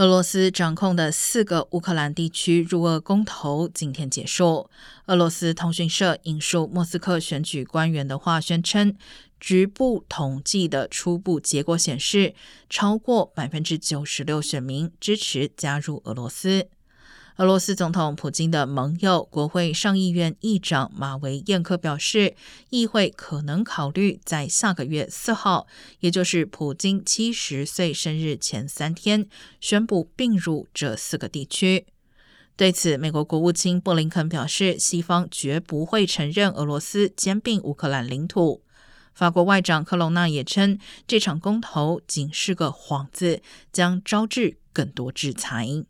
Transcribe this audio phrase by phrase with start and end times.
[0.00, 4.70] 俄罗斯掌控的四个乌克兰地区入俄公投今天结束。
[5.04, 8.96] 俄罗斯通讯社引述莫斯科选举官员的话宣称，
[9.38, 12.34] 局部统计的初步结果显示，
[12.70, 16.68] 超过百分之九十六选民支持加入俄罗斯。
[17.40, 22.34] 俄罗斯总统普京的盟友、国会上议院议长马维彦科表示，
[22.68, 25.66] 议会可能考虑在下个月四号，
[26.00, 29.26] 也就是普京七十岁生日前三天，
[29.58, 31.86] 宣布并入这四个地区。
[32.58, 38.62] 对此，美国国务卿布林肯表示，西方绝不会承认俄罗斯兼并乌克兰领土。
[39.14, 43.40] 法国外长科隆纳也称，这场公投仅是个幌子，
[43.72, 45.86] 将招致更多制裁。